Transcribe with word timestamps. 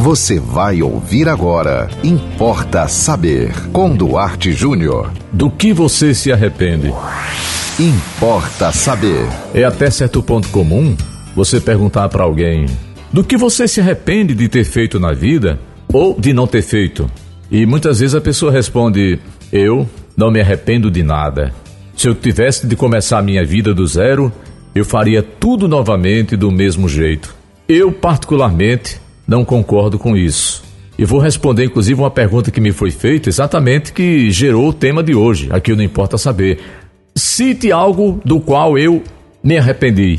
Você 0.00 0.40
vai 0.40 0.80
ouvir 0.80 1.28
agora. 1.28 1.86
Importa 2.02 2.88
saber. 2.88 3.52
Com 3.70 3.94
Duarte 3.94 4.50
Júnior. 4.50 5.12
Do 5.30 5.50
que 5.50 5.74
você 5.74 6.14
se 6.14 6.32
arrepende? 6.32 6.90
Importa 7.78 8.72
saber. 8.72 9.26
É 9.52 9.62
até 9.62 9.90
certo 9.90 10.22
ponto 10.22 10.48
comum 10.48 10.96
você 11.36 11.60
perguntar 11.60 12.08
para 12.08 12.24
alguém: 12.24 12.64
do 13.12 13.22
que 13.22 13.36
você 13.36 13.68
se 13.68 13.78
arrepende 13.78 14.34
de 14.34 14.48
ter 14.48 14.64
feito 14.64 14.98
na 14.98 15.12
vida 15.12 15.60
ou 15.92 16.18
de 16.18 16.32
não 16.32 16.46
ter 16.46 16.62
feito? 16.62 17.06
E 17.50 17.66
muitas 17.66 18.00
vezes 18.00 18.14
a 18.14 18.22
pessoa 18.22 18.50
responde: 18.50 19.18
eu 19.52 19.86
não 20.16 20.30
me 20.30 20.40
arrependo 20.40 20.90
de 20.90 21.02
nada. 21.02 21.52
Se 21.94 22.08
eu 22.08 22.14
tivesse 22.14 22.66
de 22.66 22.74
começar 22.74 23.18
a 23.18 23.22
minha 23.22 23.44
vida 23.44 23.74
do 23.74 23.86
zero, 23.86 24.32
eu 24.74 24.82
faria 24.82 25.22
tudo 25.22 25.68
novamente 25.68 26.38
do 26.38 26.50
mesmo 26.50 26.88
jeito. 26.88 27.34
Eu, 27.68 27.92
particularmente, 27.92 28.98
não 29.30 29.44
concordo 29.44 29.96
com 29.96 30.16
isso. 30.16 30.64
E 30.98 31.04
vou 31.04 31.20
responder, 31.20 31.64
inclusive, 31.66 32.00
uma 32.00 32.10
pergunta 32.10 32.50
que 32.50 32.60
me 32.60 32.72
foi 32.72 32.90
feita, 32.90 33.28
exatamente 33.28 33.92
que 33.92 34.28
gerou 34.28 34.68
o 34.68 34.72
tema 34.72 35.04
de 35.04 35.14
hoje. 35.14 35.48
Aqui 35.52 35.72
não 35.72 35.84
importa 35.84 36.18
saber. 36.18 36.58
Cite 37.14 37.70
algo 37.70 38.20
do 38.24 38.40
qual 38.40 38.76
eu 38.76 39.04
me 39.40 39.56
arrependi. 39.56 40.18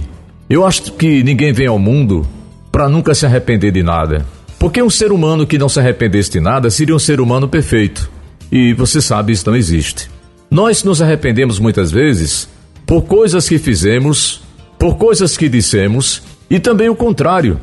Eu 0.49 0.65
acho 0.65 0.93
que 0.93 1.23
ninguém 1.23 1.51
vem 1.51 1.67
ao 1.67 1.77
mundo 1.77 2.25
para 2.71 2.87
nunca 2.87 3.13
se 3.13 3.25
arrepender 3.25 3.73
de 3.73 3.83
nada. 3.83 4.25
Porque 4.57 4.81
um 4.81 4.89
ser 4.89 5.11
humano 5.11 5.45
que 5.45 5.57
não 5.57 5.67
se 5.67 5.81
arrependesse 5.81 6.31
de 6.31 6.39
nada 6.39 6.69
seria 6.69 6.95
um 6.95 6.99
ser 6.99 7.19
humano 7.19 7.49
perfeito. 7.49 8.09
E 8.49 8.73
você 8.73 9.01
sabe, 9.01 9.33
isso 9.33 9.49
não 9.49 9.57
existe. 9.57 10.09
Nós 10.49 10.85
nos 10.85 11.01
arrependemos 11.01 11.59
muitas 11.59 11.91
vezes 11.91 12.47
por 12.85 13.01
coisas 13.01 13.47
que 13.49 13.57
fizemos, 13.57 14.41
por 14.79 14.95
coisas 14.95 15.35
que 15.35 15.49
dissemos 15.49 16.23
e 16.49 16.59
também 16.59 16.87
o 16.87 16.95
contrário 16.95 17.59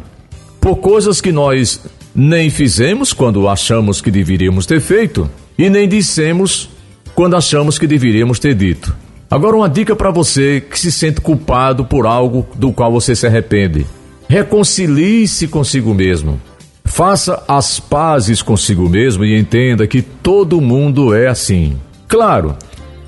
por 0.68 0.76
coisas 0.76 1.18
que 1.22 1.32
nós 1.32 1.80
nem 2.14 2.50
fizemos 2.50 3.14
quando 3.14 3.48
achamos 3.48 4.02
que 4.02 4.10
deveríamos 4.10 4.66
ter 4.66 4.82
feito 4.82 5.26
e 5.56 5.70
nem 5.70 5.88
dissemos 5.88 6.68
quando 7.14 7.36
achamos 7.36 7.78
que 7.78 7.86
deveríamos 7.86 8.38
ter 8.38 8.54
dito. 8.54 8.94
Agora, 9.30 9.56
uma 9.56 9.68
dica 9.68 9.96
para 9.96 10.10
você 10.10 10.60
que 10.60 10.78
se 10.78 10.92
sente 10.92 11.22
culpado 11.22 11.86
por 11.86 12.04
algo 12.04 12.46
do 12.54 12.70
qual 12.70 12.92
você 12.92 13.16
se 13.16 13.26
arrepende: 13.26 13.86
reconcilie-se 14.28 15.48
consigo 15.48 15.94
mesmo. 15.94 16.38
Faça 16.84 17.42
as 17.48 17.80
pazes 17.80 18.42
consigo 18.42 18.90
mesmo 18.90 19.24
e 19.24 19.38
entenda 19.38 19.86
que 19.86 20.02
todo 20.02 20.60
mundo 20.60 21.14
é 21.14 21.28
assim. 21.28 21.78
Claro, 22.06 22.54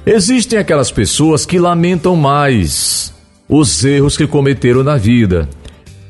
existem 0.07 0.59
aquelas 0.59 0.91
pessoas 0.91 1.45
que 1.45 1.59
lamentam 1.59 2.17
mais 2.17 3.13
os 3.47 3.85
erros 3.85 4.17
que 4.17 4.27
cometeram 4.27 4.83
na 4.83 4.97
vida 4.97 5.47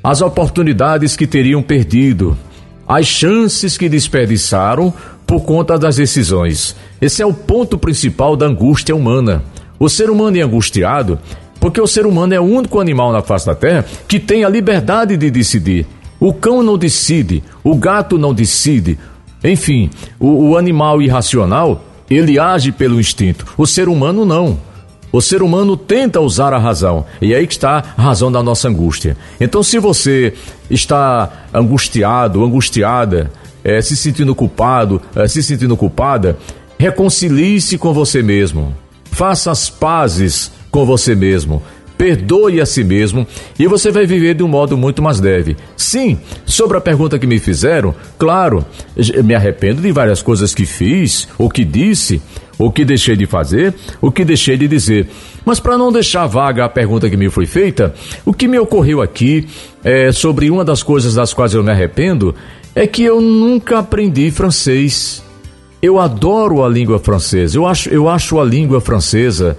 as 0.03 0.23
oportunidades 0.23 1.17
que 1.17 1.27
teriam 1.27 1.63
perdido, 1.63 2.37
as 2.89 3.07
chances 3.07 3.77
que 3.77 3.89
desperdiçaram 3.89 4.93
por 5.27 5.43
conta 5.43 5.79
das 5.79 5.97
decisões. 5.97 6.75
Esse 7.01 7.23
é 7.23 7.27
o 7.27 7.33
ponto 7.33 7.79
principal 7.79 8.37
da 8.37 8.47
angústia 8.47 8.97
humana. 8.97 9.45
O 9.79 9.89
ser 9.89 10.11
humano 10.11 10.37
é 10.37 10.41
angustiado 10.41 11.19
porque 11.61 11.81
o 11.81 11.87
ser 11.87 12.07
humano 12.07 12.35
é 12.35 12.41
o 12.41 12.45
único 12.45 12.81
animal 12.81 13.13
na 13.13 13.23
face 13.23 13.47
da 13.47 13.55
Terra 13.55 13.85
que 14.09 14.19
tem 14.19 14.45
a 14.45 14.49
liberdade 14.49 15.17
de 15.17 15.31
decidir. 15.31 15.87
O 16.19 16.33
cão 16.33 16.63
não 16.63 16.77
decide, 16.77 17.45
o 17.63 17.77
gato 17.77 18.19
não 18.19 18.35
decide. 18.35 18.99
Enfim, 19.45 19.91
o, 20.19 20.51
o 20.51 20.57
animal 20.57 21.01
irracional, 21.01 21.85
ele 22.11 22.39
age 22.39 22.73
pelo 22.73 22.99
instinto. 22.99 23.47
O 23.57 23.67
ser 23.67 23.89
humano 23.89 24.25
não. 24.25 24.59
O 25.13 25.21
ser 25.21 25.43
humano 25.43 25.77
tenta 25.77 26.21
usar 26.21 26.53
a 26.53 26.59
razão, 26.59 27.05
e 27.21 27.35
é 27.35 27.39
aí 27.39 27.47
que 27.47 27.53
está 27.53 27.95
a 27.97 28.03
razão 28.03 28.31
da 28.31 28.43
nossa 28.43 28.69
angústia. 28.69 29.17
Então, 29.41 29.63
se 29.63 29.79
você 29.79 30.35
está 30.71 31.47
angustiado, 31.53 32.45
angustiada, 32.45 33.31
é, 33.65 33.81
se 33.83 33.97
sentindo 33.97 34.35
culpado, 34.35 35.03
é, 35.15 35.27
se 35.27 35.43
sentindo 35.43 35.77
culpada, 35.77 36.39
reconcilie-se 36.79 37.77
com 37.77 37.93
você 37.93 38.23
mesmo. 38.23 38.75
Faça 39.11 39.51
as 39.51 39.69
pazes 39.69 40.53
com 40.71 40.87
você 40.87 41.15
mesmo. 41.15 41.63
Perdoe 42.01 42.63
a 42.63 42.65
si 42.65 42.83
mesmo 42.83 43.27
e 43.59 43.67
você 43.67 43.91
vai 43.91 44.07
viver 44.07 44.33
de 44.33 44.43
um 44.43 44.49
modo 44.49 44.75
muito 44.75 45.03
mais 45.03 45.21
leve. 45.21 45.55
Sim, 45.77 46.19
sobre 46.47 46.79
a 46.79 46.81
pergunta 46.81 47.19
que 47.19 47.27
me 47.27 47.39
fizeram, 47.39 47.95
claro, 48.17 48.65
me 49.23 49.35
arrependo 49.35 49.83
de 49.83 49.93
várias 49.93 50.23
coisas 50.23 50.55
que 50.55 50.65
fiz 50.65 51.29
ou 51.37 51.51
que 51.51 51.63
disse, 51.63 52.23
o 52.59 52.73
que 52.73 52.87
deixei 52.87 53.15
de 53.17 53.27
fazer, 53.27 53.75
o 54.01 54.11
que 54.11 54.25
deixei 54.25 54.57
de 54.57 54.67
dizer. 54.67 55.11
Mas 55.45 55.61
para 55.61 55.77
não 55.77 55.93
deixar 55.93 56.27
vaga 56.27 56.65
a 56.65 56.71
pergunta 56.71 57.11
que 57.11 57.19
me 57.19 57.29
foi 57.29 57.45
feita, 57.45 57.93
o 58.25 58.33
que 58.33 58.49
me 58.49 58.59
ocorreu 58.59 59.03
aqui 59.03 59.47
é, 59.85 60.11
sobre 60.11 60.51
uma 60.51 60.65
das 60.65 60.83
coisas 60.83 61.17
das 61.17 61.35
quais 61.35 61.53
eu 61.53 61.63
me 61.63 61.71
arrependo 61.71 62.35
é 62.75 62.87
que 62.87 63.03
eu 63.03 63.21
nunca 63.21 63.81
aprendi 63.81 64.31
francês. 64.31 65.23
Eu 65.83 66.01
adoro 66.01 66.65
a 66.65 66.69
língua 66.71 66.99
francesa. 66.99 67.59
Eu 67.59 67.67
acho, 67.67 67.91
eu 67.91 68.09
acho 68.09 68.41
a 68.41 68.45
língua 68.45 68.81
francesa 68.81 69.55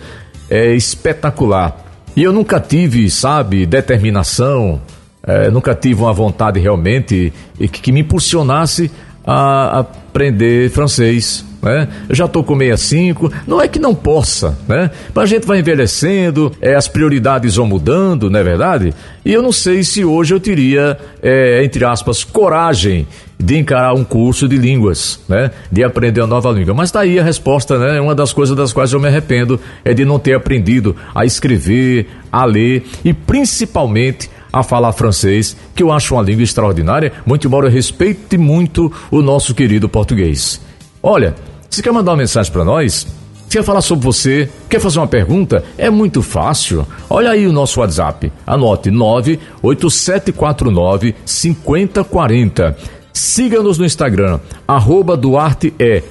é, 0.50 0.74
espetacular. 0.74 1.91
E 2.16 2.24
eu 2.24 2.34
nunca 2.34 2.60
tive, 2.60 3.10
sabe, 3.10 3.66
determinação, 3.66 4.82
é, 5.24 5.50
nunca 5.50 5.74
tive 5.74 6.02
uma 6.02 6.14
vontade 6.14 6.60
realmente 6.60 7.32
que, 7.58 7.68
que 7.68 7.92
me 7.92 8.02
impulsionasse 8.02 8.92
a 9.26 9.80
aprender 9.80 10.70
francês. 10.72 11.46
Né? 11.62 11.88
Eu 12.10 12.16
já 12.16 12.26
estou 12.26 12.44
com 12.44 12.58
65, 12.58 13.32
não 13.46 13.62
é 13.62 13.68
que 13.68 13.78
não 13.78 13.94
possa, 13.94 14.58
né? 14.68 14.90
Mas 15.14 15.24
a 15.24 15.28
gente 15.28 15.46
vai 15.46 15.60
envelhecendo, 15.60 16.52
é, 16.60 16.76
as 16.76 16.88
prioridades 16.88 17.56
vão 17.56 17.68
mudando, 17.68 18.30
não 18.30 18.40
é 18.40 18.44
verdade? 18.44 18.94
E 19.24 19.32
eu 19.32 19.44
não 19.44 19.52
sei 19.52 19.84
se 19.84 20.04
hoje 20.04 20.34
eu 20.34 20.40
teria, 20.40 20.98
é, 21.22 21.64
entre 21.64 21.86
aspas, 21.86 22.24
coragem 22.24 23.08
de 23.40 23.58
encarar 23.58 23.94
um 23.94 24.04
curso 24.04 24.48
de 24.48 24.58
línguas, 24.58 25.20
né? 25.28 25.52
De 25.72 25.84
aprender 25.84 26.22
uma 26.22 26.28
nova 26.28 26.52
língua. 26.52 26.74
Mas 26.74 26.92
daí 26.92 27.16
tá 27.16 27.22
a 27.22 27.26
resposta, 27.26 27.78
né? 27.78 28.00
Uma 28.00 28.16
das 28.16 28.34
coisas 28.34 28.56
das 28.56 28.72
quais 28.72 28.94
eu 28.94 29.00
me 29.00 29.08
arrependo 29.08 29.60
é 29.84 29.94
de 29.94 30.06
não 30.06 30.20
ter 30.20 30.36
aprendido 30.36 30.96
a 31.14 31.26
escrever, 31.26 32.08
a 32.32 32.46
ler 32.46 32.84
e 33.04 33.14
principalmente 33.14 34.30
a 34.54 34.64
falar 34.64 34.92
francês, 34.92 35.56
que 35.74 35.82
eu 35.82 35.92
acho 35.92 36.14
uma 36.14 36.22
língua 36.22 36.44
extraordinária, 36.44 37.14
muito 37.26 37.48
embora 37.48 37.68
eu 37.68 37.72
respeite 37.72 38.38
muito 38.38 38.92
o 39.10 39.22
nosso 39.22 39.56
querido 39.56 39.88
português. 39.88 40.62
Olha, 41.02 41.34
você 41.72 41.82
quer 41.82 41.92
mandar 41.94 42.12
uma 42.12 42.18
mensagem 42.18 42.52
para 42.52 42.66
nós? 42.66 43.08
Quer 43.50 43.64
falar 43.64 43.80
sobre 43.82 44.06
você? 44.06 44.50
Quer 44.70 44.82
fazer 44.82 45.00
uma 45.00 45.08
pergunta? 45.08 45.64
É 45.78 45.90
muito 45.90 46.22
fácil. 46.22 46.86
Olha 47.10 47.32
aí 47.32 47.48
o 47.48 47.54
nosso 47.54 47.80
WhatsApp. 47.80 48.30
Anote 48.46 48.92
98749 48.92 51.16
5040. 51.26 52.76
Siga-nos 53.14 53.78
no 53.78 53.86
Instagram, 53.86 54.40
arroba 54.68 55.16
duarte.jr 55.18 56.04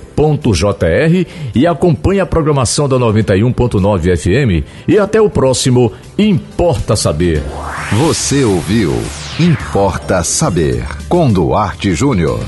e 1.55 1.67
acompanhe 1.67 2.21
a 2.21 2.27
programação 2.27 2.89
da 2.89 2.99
91.9 2.99 4.17
FM. 4.17 4.65
E 4.89 4.99
até 4.99 5.21
o 5.21 5.29
próximo 5.29 5.93
Importa 6.19 6.97
Saber. 6.97 7.43
Você 7.93 8.45
ouviu 8.45 8.95
Importa 9.39 10.25
Saber 10.25 10.87
com 11.09 11.31
Duarte 11.31 11.95
Júnior. 11.95 12.41